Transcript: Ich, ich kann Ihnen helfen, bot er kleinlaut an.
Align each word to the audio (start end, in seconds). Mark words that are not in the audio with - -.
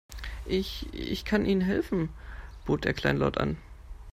Ich, 0.47 0.91
ich 0.95 1.25
kann 1.25 1.45
Ihnen 1.45 1.61
helfen, 1.61 2.09
bot 2.65 2.87
er 2.87 2.93
kleinlaut 2.95 3.37
an. 3.37 3.57